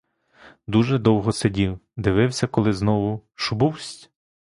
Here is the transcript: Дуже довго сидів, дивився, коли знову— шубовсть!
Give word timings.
Дуже 0.67 0.97
довго 0.97 1.31
сидів, 1.31 1.79
дивився, 1.97 2.47
коли 2.47 2.73
знову— 2.73 3.23
шубовсть! 3.35 4.11